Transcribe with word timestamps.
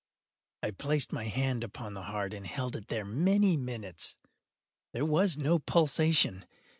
I 0.63 0.71
placed 0.71 1.13
my 1.13 1.25
hand 1.25 1.63
upon 1.63 1.93
the 1.93 2.01
heart 2.01 2.33
and 2.33 2.47
held 2.47 2.75
it 2.75 2.87
there 2.87 3.05
many 3.05 3.55
minutes. 3.55 4.17
There 4.93 5.05
was 5.05 5.37
no 5.37 5.59
pulsation. 5.59 6.43